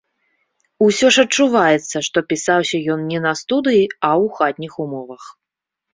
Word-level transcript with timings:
Усё 0.85 1.11
ж 1.17 1.25
адчуваецца, 1.27 1.95
што 2.09 2.17
пісаўся 2.31 2.77
ён 2.97 3.05
не 3.11 3.19
на 3.27 3.31
студыі, 3.43 3.85
а 4.07 4.09
ў 4.23 4.37
хатніх 4.39 4.73
умовах. 4.87 5.23